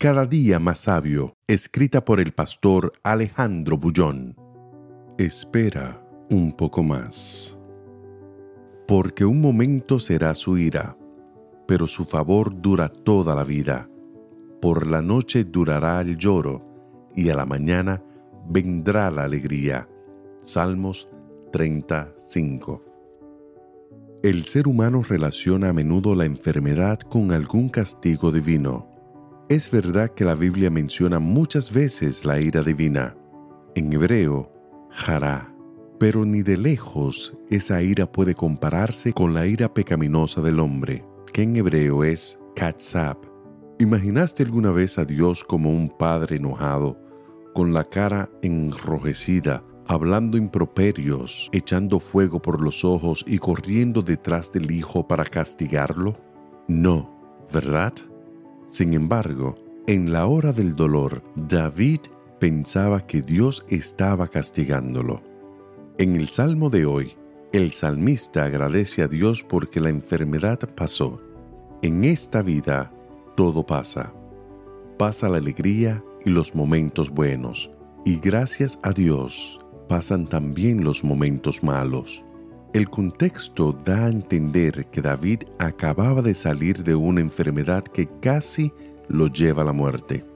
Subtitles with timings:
[0.00, 4.36] Cada día más sabio, escrita por el pastor Alejandro Bullón.
[5.18, 7.58] Espera un poco más.
[8.86, 10.96] Porque un momento será su ira,
[11.66, 13.90] pero su favor dura toda la vida.
[14.62, 16.64] Por la noche durará el lloro,
[17.16, 18.00] y a la mañana
[18.48, 19.88] vendrá la alegría.
[20.42, 21.08] Salmos
[21.50, 22.84] 35.
[24.22, 28.87] El ser humano relaciona a menudo la enfermedad con algún castigo divino
[29.48, 33.16] es verdad que la Biblia menciona muchas veces la ira divina,
[33.74, 34.52] en hebreo,
[34.90, 35.54] jará,
[35.98, 41.42] pero ni de lejos esa ira puede compararse con la ira pecaminosa del hombre, que
[41.42, 43.16] en hebreo es katzab.
[43.78, 47.00] ¿Imaginaste alguna vez a Dios como un padre enojado,
[47.54, 54.70] con la cara enrojecida, hablando improperios, echando fuego por los ojos y corriendo detrás del
[54.70, 56.14] hijo para castigarlo?
[56.66, 57.94] No, ¿verdad?
[58.68, 62.00] Sin embargo, en la hora del dolor, David
[62.38, 65.22] pensaba que Dios estaba castigándolo.
[65.96, 67.16] En el Salmo de hoy,
[67.52, 71.18] el salmista agradece a Dios porque la enfermedad pasó.
[71.80, 72.92] En esta vida,
[73.36, 74.12] todo pasa.
[74.98, 77.70] Pasa la alegría y los momentos buenos.
[78.04, 82.22] Y gracias a Dios, pasan también los momentos malos.
[82.74, 88.72] El contexto da a entender que David acababa de salir de una enfermedad que casi
[89.08, 90.26] lo lleva a la muerte.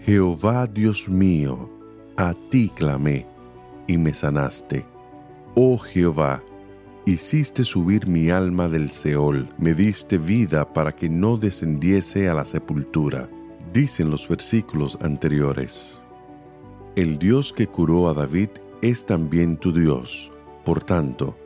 [0.00, 1.68] Jehová Dios mío,
[2.16, 3.26] a ti clamé
[3.86, 4.86] y me sanaste.
[5.54, 6.42] Oh Jehová,
[7.04, 12.46] hiciste subir mi alma del Seol, me diste vida para que no descendiese a la
[12.46, 13.28] sepultura,
[13.74, 16.00] dicen los versículos anteriores.
[16.96, 18.48] El Dios que curó a David
[18.80, 20.32] es también tu Dios.
[20.64, 21.36] Por tanto,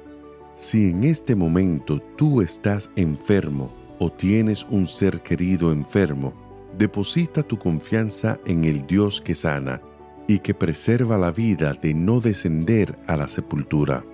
[0.55, 6.35] si en este momento tú estás enfermo o tienes un ser querido enfermo,
[6.77, 9.81] deposita tu confianza en el Dios que sana
[10.29, 14.05] y que preserva la vida de no descender a la sepultura.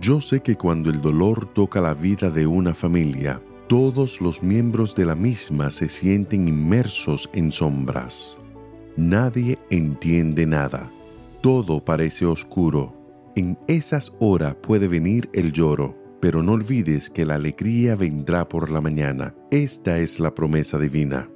[0.00, 4.94] Yo sé que cuando el dolor toca la vida de una familia, todos los miembros
[4.94, 8.38] de la misma se sienten inmersos en sombras.
[8.96, 10.90] Nadie entiende nada.
[11.40, 13.01] Todo parece oscuro
[13.36, 18.70] en esas horas puede venir el lloro, pero no olvides que la alegría vendrá por
[18.70, 19.34] la mañana.
[19.50, 21.28] Esta es la promesa divina.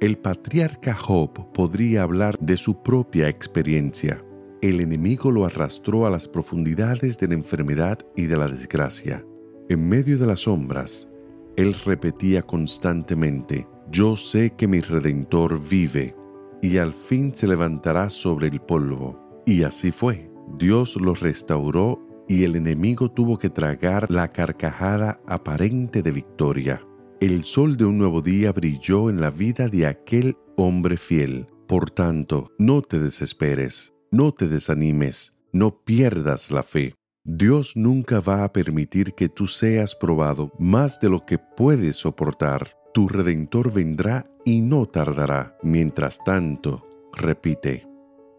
[0.00, 4.18] El patriarca Job podría hablar de su propia experiencia.
[4.60, 9.24] El enemigo lo arrastró a las profundidades de la enfermedad y de la desgracia.
[9.68, 11.08] En medio de las sombras,
[11.56, 16.14] él repetía constantemente, yo sé que mi redentor vive,
[16.60, 19.42] y al fin se levantará sobre el polvo.
[19.46, 20.35] Y así fue.
[20.58, 26.82] Dios los restauró y el enemigo tuvo que tragar la carcajada aparente de victoria.
[27.20, 31.46] El sol de un nuevo día brilló en la vida de aquel hombre fiel.
[31.66, 36.94] Por tanto, no te desesperes, no te desanimes, no pierdas la fe.
[37.24, 42.76] Dios nunca va a permitir que tú seas probado más de lo que puedes soportar.
[42.94, 45.56] Tu redentor vendrá y no tardará.
[45.62, 47.86] Mientras tanto, repite,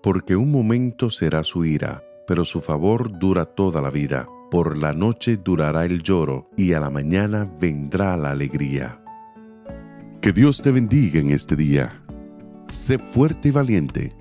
[0.01, 4.27] porque un momento será su ira, pero su favor dura toda la vida.
[4.49, 9.01] Por la noche durará el lloro y a la mañana vendrá la alegría.
[10.21, 12.01] Que Dios te bendiga en este día.
[12.69, 14.13] Sé fuerte y valiente.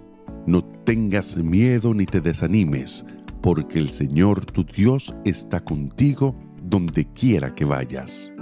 [0.47, 3.05] No tengas miedo ni te desanimes,
[3.41, 8.36] porque el Señor tu Dios está contigo donde quiera que vayas.